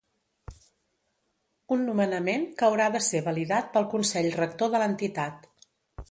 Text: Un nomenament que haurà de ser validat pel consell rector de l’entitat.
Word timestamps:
Un 1.75 1.83
nomenament 1.89 2.47
que 2.61 2.69
haurà 2.69 2.87
de 2.95 3.01
ser 3.07 3.21
validat 3.27 3.69
pel 3.75 3.85
consell 3.91 4.31
rector 4.39 4.73
de 4.77 4.81
l’entitat. 4.85 5.47